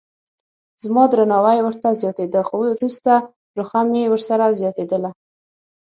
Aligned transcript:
زما 0.83 1.03
درناوی 1.11 1.59
ورته 1.63 1.87
زیاتېده 2.01 2.41
خو 2.47 2.55
وروسته 2.73 3.13
رخه 3.57 3.79
مې 3.91 4.03
ورسره 4.11 4.45
زیاتېدله. 4.59 5.09